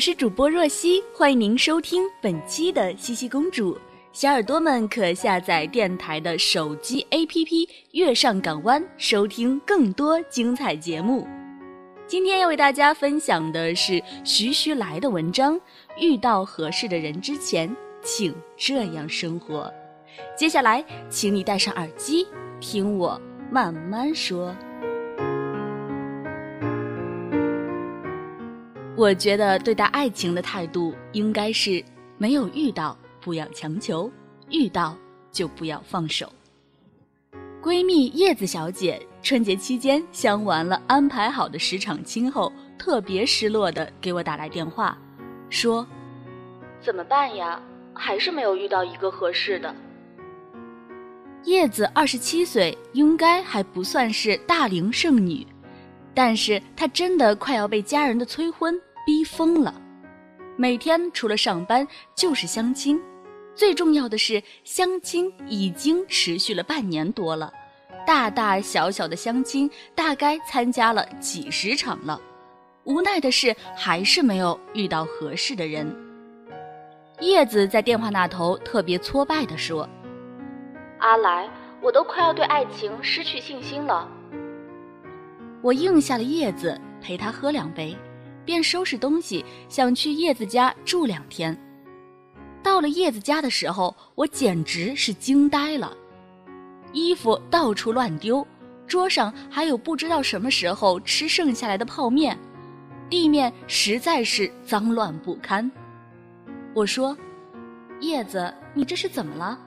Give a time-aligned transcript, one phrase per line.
[0.00, 3.76] 我是主播若曦，欢迎您收听本期的茜茜公主。
[4.14, 7.46] 小耳朵们可下载电台的手机 APP
[7.92, 11.28] 《月上港湾》，收听更多精彩节目。
[12.06, 15.60] 今天要为大家分享的是徐徐来的文章。
[15.98, 17.70] 遇到合适的人之前，
[18.02, 19.70] 请这样生活。
[20.34, 22.26] 接下来，请你戴上耳机，
[22.58, 23.20] 听我
[23.50, 24.56] 慢慢说。
[29.00, 31.82] 我觉得对待爱情的态度应该是：
[32.18, 34.12] 没有遇到不要强求，
[34.50, 34.94] 遇到
[35.32, 36.30] 就不要放手。
[37.62, 44.98] 闺蜜叶子小姐春节期间相完了安排好的十场亲后，特别失落的给我打来电话，
[45.48, 45.86] 说
[46.84, 47.58] ：“怎么办呀？
[47.94, 49.74] 还是没有遇到一个合适的。”
[51.44, 55.46] 叶子二十七岁，应该还不算是大龄剩女，
[56.12, 58.78] 但是她真的快要被家人的催婚。
[59.06, 59.74] 逼疯了，
[60.56, 63.00] 每天除了上班就是相亲，
[63.54, 67.52] 最重要的是相亲已经持续了半年多了，
[68.06, 72.20] 大大小小的相亲大概参加了几十场了，
[72.84, 75.94] 无奈的是还是没有遇到合适的人。
[77.20, 79.88] 叶子在电话那头特别挫败地说
[81.00, 81.48] ：“阿来，
[81.82, 84.08] 我都快要对爱情失去信心了。”
[85.62, 87.94] 我应下了叶子，陪他喝两杯。
[88.44, 91.56] 便收拾东西，想去叶子家住两天。
[92.62, 95.96] 到了叶子家的时候，我简直是惊呆了，
[96.92, 98.46] 衣服到处乱丢，
[98.86, 102.38] 桌上还有不知道什么时候吃剩下来的泡面，
[103.08, 105.70] 地面实在是脏乱不堪。
[106.74, 107.16] 我说
[108.00, 109.58] ：“叶子，你这是怎么了？”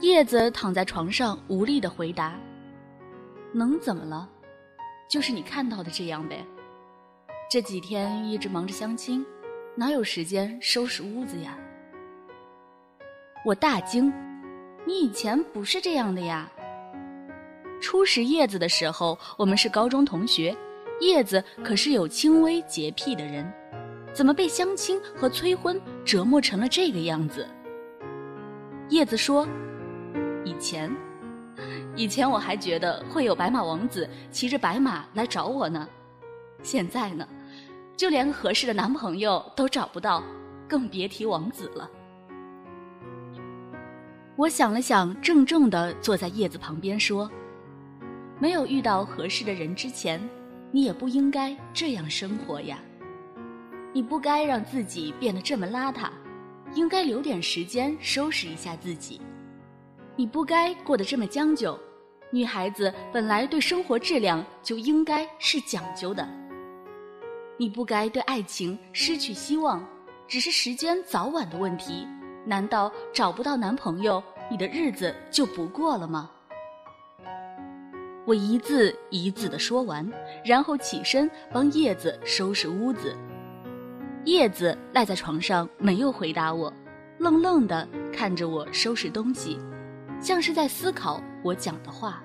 [0.00, 2.38] 叶子躺在床上无力的回答
[3.52, 4.28] ：“能怎么了？
[5.08, 6.44] 就是你看到的这样呗。”
[7.48, 9.24] 这几天一直忙着相亲，
[9.76, 11.56] 哪有时间收拾屋子呀？
[13.44, 14.12] 我大惊，
[14.84, 16.50] 你以前不是这样的呀。
[17.80, 20.56] 初识叶子的时候，我们是高中同学，
[21.00, 23.48] 叶子可是有轻微洁癖的人，
[24.12, 27.46] 怎么被相亲和催婚折磨成了这个样子？
[28.88, 29.46] 叶子说
[30.44, 30.92] ：“以前，
[31.94, 35.88] 以前我还觉得会有白马王子骑着白马来找我呢，
[36.60, 37.24] 现在呢？”
[37.96, 40.22] 就连合适的男朋友都找不到，
[40.68, 41.90] 更别提王子了。
[44.36, 47.30] 我想了想，郑重地坐在叶子旁边说
[48.38, 50.20] ：“没有遇到合适的人之前，
[50.70, 52.78] 你也不应该这样生活呀。
[53.94, 56.10] 你不该让自己变得这么邋遢，
[56.74, 59.22] 应该留点时间收拾一下自己。
[60.16, 61.78] 你不该过得这么将就，
[62.30, 66.28] 女孩子本来对生活质量就应该是讲究的。”
[67.58, 69.82] 你不该对爱情失去希望，
[70.28, 72.06] 只是时间早晚的问题。
[72.44, 76.30] 难道找不到男朋友，你的日子就不过了吗？
[78.26, 80.06] 我一字一字的说完，
[80.44, 83.16] 然后起身帮叶子收拾屋子。
[84.26, 86.70] 叶子赖在床上没有回答我，
[87.18, 89.58] 愣愣的看着我收拾东西，
[90.20, 92.22] 像是在思考我讲的话。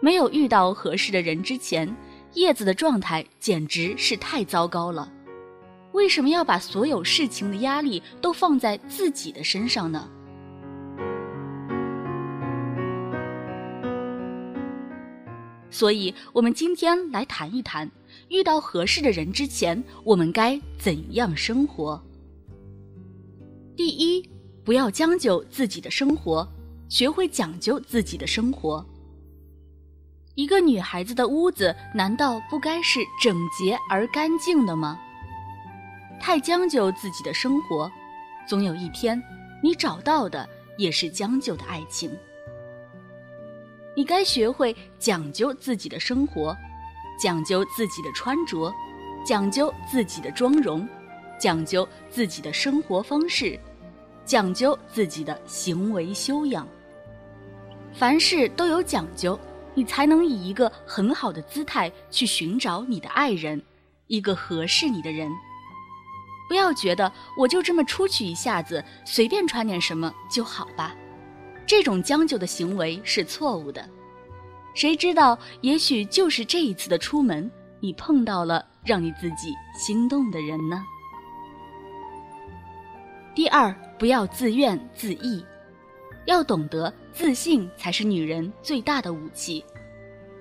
[0.00, 1.96] 没有遇到合适的人之前。
[2.36, 5.10] 叶子的状态简直是太糟糕了，
[5.92, 10.06] 为什么要把所有事情的压力都放在自己的身上呢？
[15.70, 17.90] 所以，我们今天来谈一谈，
[18.28, 21.98] 遇到合适的人之前，我们该怎样生活。
[23.74, 24.22] 第一，
[24.62, 26.46] 不要将就自己的生活，
[26.90, 28.84] 学会讲究自己的生活。
[30.36, 35.00] 一个女孩子的屋子难道不该是整洁而干净的吗？
[36.20, 37.90] 太将就自己的生活，
[38.46, 39.20] 总有一天，
[39.62, 40.46] 你找到的
[40.76, 42.14] 也是将就的爱情。
[43.96, 46.54] 你该学会讲究自己的生活，
[47.18, 48.70] 讲究自己的穿着，
[49.24, 50.86] 讲究自己的妆容，
[51.40, 53.58] 讲究自己的生活方式，
[54.26, 56.68] 讲究自己的行为修养。
[57.94, 59.38] 凡事都有讲究，
[59.76, 63.62] 你才能以一个很好的姿态去寻找你的爱人，
[64.08, 65.30] 一个合适你的人。
[66.48, 70.94] 不要觉得我就这么出去一下子，随便穿点什么就好吧，
[71.66, 73.86] 这种将就的行为是错误的。
[74.74, 77.50] 谁知道，也许就是这一次的出门，
[77.80, 80.82] 你碰到了让你自己心动的人呢。
[83.34, 85.44] 第二，不要自怨自艾，
[86.26, 89.64] 要懂得自信才是女人最大的武器。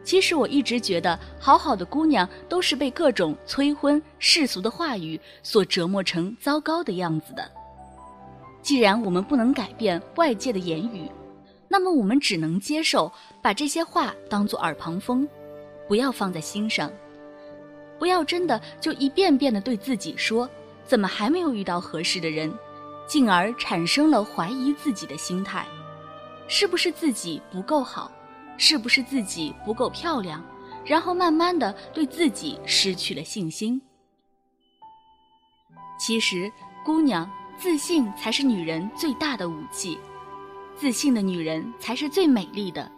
[0.03, 7.49] 其实我一直觉得，好好的姑娘都是被各种催婚、世俗的话语所折磨成糟糕的样子的。
[8.61, 11.09] 既然我们不能改变外界的言语，
[11.69, 13.09] 那么我们只能接受，
[13.41, 15.25] 把这些话当作耳旁风，
[15.87, 16.91] 不要放在心上，
[17.97, 20.47] 不要真的就一遍遍的对自己说，
[20.85, 22.53] 怎么还没有遇到合适的人，
[23.07, 25.65] 进而产生了怀疑自己的心态，
[26.47, 28.11] 是不是自己不够好？
[28.57, 30.41] 是不是自己不够漂亮，
[30.85, 33.81] 然后慢慢的对自己失去了信心？
[35.99, 36.51] 其实，
[36.85, 39.99] 姑娘，自信才是女人最大的武器，
[40.75, 42.89] 自信的女人才是最美丽的。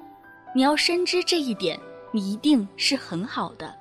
[0.53, 1.79] 你要深知这一点，
[2.11, 3.75] 你一定是很好的。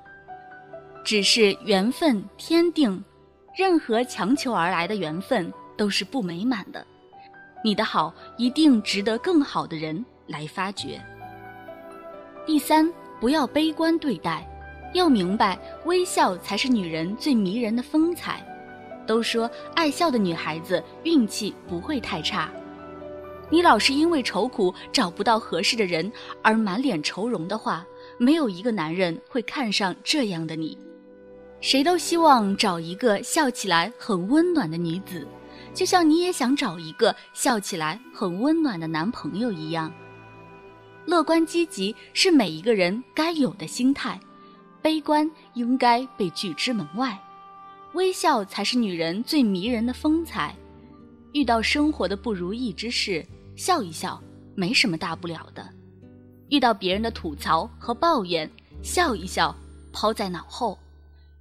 [1.03, 3.03] 只是缘分天定，
[3.55, 6.85] 任何强求而来的缘分都是不美满的。
[7.63, 11.01] 你的好一定值得更好的人来发掘。
[12.45, 14.47] 第三，不要悲观对待，
[14.93, 18.41] 要明白微笑才是女人最迷人的风采。
[19.05, 22.49] 都说爱笑的女孩子运气不会太差。
[23.49, 26.11] 你老是因为愁苦找不到合适的人
[26.41, 27.85] 而满脸愁容的话，
[28.17, 30.77] 没有一个男人会看上这样的你。
[31.61, 35.25] 谁都希望找一个笑起来很温暖的女子，
[35.77, 39.93] 就像你也想找一个笑起来很温暖的男朋友一样。
[41.05, 44.19] 乐观积极是每一个人该有的心态，
[44.81, 47.15] 悲观应该被拒之门外。
[47.93, 50.55] 微笑才是女人最迷人的风采。
[51.31, 53.23] 遇到生活的不如意之事，
[53.55, 54.19] 笑一笑，
[54.55, 55.63] 没什么大不了的。
[56.49, 58.49] 遇到别人的吐槽和抱怨，
[58.81, 59.55] 笑一笑，
[59.93, 60.75] 抛在脑后。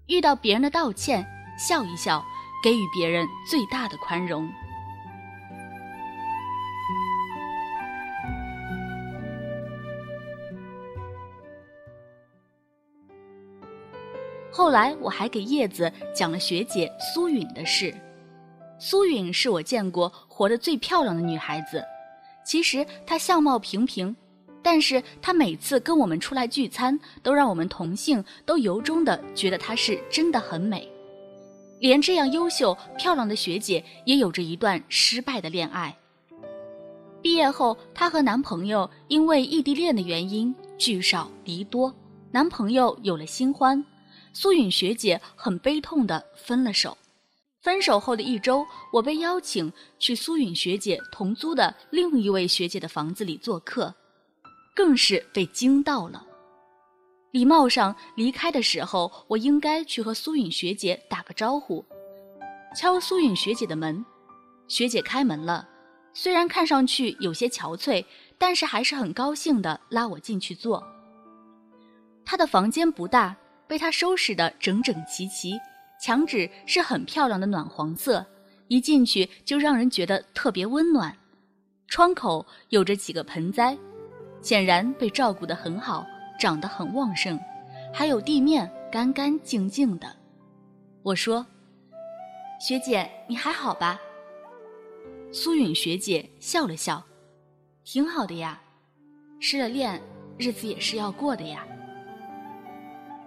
[0.09, 1.27] 遇到别人的道歉，
[1.59, 2.23] 笑一笑，
[2.67, 4.53] 给予别人最大的宽容。
[14.51, 17.95] 后来我还给叶子讲了学姐苏允的事。
[18.81, 21.81] 苏允是我见过活得最漂亮的女孩子。
[22.45, 24.17] 其实她相貌平平，
[24.61, 30.96] 但是她每次跟我们出来聚餐，都让我们同性都由衷的觉得她是真的很美。
[31.79, 35.97] 连这样优秀漂亮的学姐也有着一段失败的恋爱。
[37.23, 41.93] 毕业后，她和男朋友因为异地恋的原因聚少离多，
[42.31, 43.85] 男朋友有了新欢。
[44.33, 46.97] 苏允学姐很悲痛的分了手。
[47.63, 53.93] 分手后的一周，我被邀请去苏允学姐同租的另一位学姐的房子里做客，
[54.75, 56.25] 更是被惊到了。
[57.31, 61.85] 礼貌上离开的时候，我应该去和苏允学姐打个招呼，
[62.75, 64.05] 敲苏允学姐的门。
[64.69, 65.69] 学姐开门了，
[66.15, 68.05] 虽然看上去有些憔悴，
[68.39, 70.83] 但是还是很高兴地拉我进去坐。
[72.25, 73.37] 她的房间不大。
[73.69, 75.59] 被他收拾得整整齐齐，
[76.01, 78.25] 墙纸是很漂亮的暖黄色，
[78.69, 81.13] 一进去就让人觉得特别温暖。
[81.89, 83.77] 窗口有着几个盆栽，
[84.41, 86.07] 显然被照顾得很好，
[86.39, 87.39] 长得很旺盛。
[87.93, 90.15] 还有地面干干净净的。
[91.03, 91.47] 我说
[92.61, 93.99] ：“学姐，你还好吧？”
[95.33, 97.03] 苏允学姐笑了笑
[97.85, 98.61] ：“挺好的呀，
[99.41, 100.01] 失了恋，
[100.37, 101.67] 日子也是要过的呀。”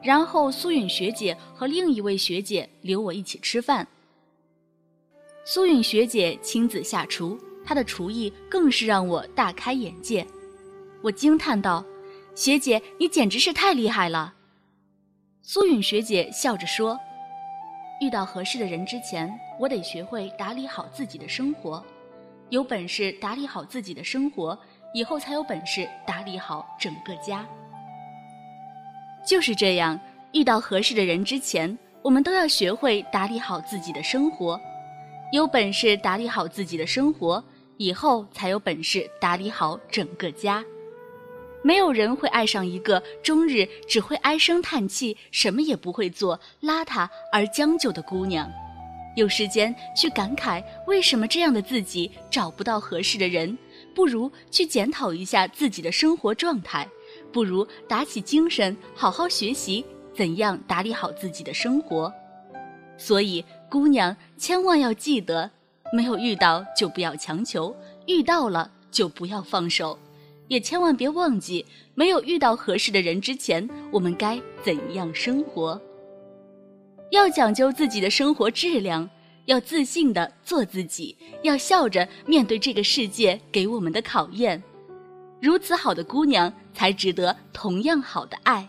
[0.03, 3.87] 然后苏允学姐和另一位学姐留我一起吃饭。
[5.45, 10.25] 苏允学姐亲自下厨，她的厨艺更是让我大开眼界。
[11.01, 11.83] 我惊叹道
[12.39, 14.33] ：“学姐，你简直是太厉害了！”
[15.43, 16.97] 苏允学姐笑着说
[17.99, 19.29] ：“遇到合适的人之前，
[19.59, 21.85] 我得学会打理好自己的生活。
[22.47, 24.57] 有本事打理好自己的生活，
[24.93, 27.45] 以后才有本事打理好整个家。”
[29.27, 29.99] 就是这样，
[30.31, 34.57] 遇到合适的人之前，我们都要学会打理好自己的生活。
[35.33, 37.43] 有本事打理好自己的生活，
[37.75, 40.63] 以后才有本事打理好整个家。
[41.61, 48.49] 没有人会爱上一个终日只会唉声叹气、什么也不会做、邋遢而将就的姑娘。
[49.15, 53.57] 有时间去感慨为什么这样的自己找不到合适的人，
[53.93, 56.87] 不如去检讨一下自己的生活状态，
[57.33, 59.83] 不如打起精神好好学习
[60.15, 62.13] 怎样打理好自己的生活。
[62.97, 65.49] 所以，姑娘千万要记得，
[65.91, 67.75] 没有遇到就不要强求，
[68.05, 69.97] 遇到了就不要放手。
[70.49, 71.65] 也千万别忘记，
[71.95, 75.81] 没有遇到合适的人之前，我们该怎样生活？
[77.11, 79.09] 要讲究自己的生活质量，
[79.45, 84.61] 要自信的做自己，要笑着面对这个世界给我们的考验。
[85.41, 88.67] 如此好的姑娘，才值得同样好的爱。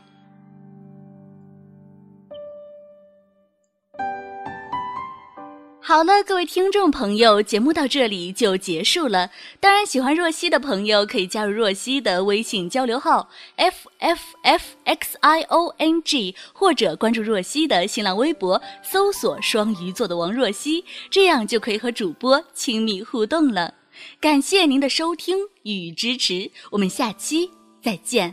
[5.91, 9.29] 好了，各位听众朋友，节目到这里就结束了。
[9.59, 23.75] 当然，喜欢若曦的朋友可以加入若曦的微信交流号 f f f x i o n g，或者关注若曦的新浪微博，搜索“双鱼座的王若曦”，这样就可以和主播亲密互动了。
[24.21, 27.51] 感谢您的收听与支持，我们下期
[27.83, 28.33] 再见。